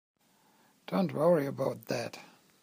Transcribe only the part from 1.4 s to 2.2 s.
about that.